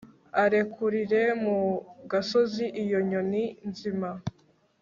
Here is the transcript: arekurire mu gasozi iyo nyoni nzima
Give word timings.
arekurire 0.43 1.23
mu 1.43 1.57
gasozi 2.11 2.65
iyo 2.83 2.99
nyoni 3.09 3.43
nzima 3.69 4.09